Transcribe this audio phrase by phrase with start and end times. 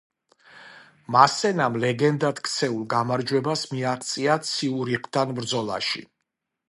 [1.15, 6.03] მასენამ ლეგენდად ქცეულ გამარჯვებას მიაღწია ციურიხთან ბრძოლაში.